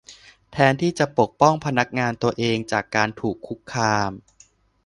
[0.51, 4.11] แทนที่จะปกป้องพนักงานตัวเอง จากการถูกคุกคาม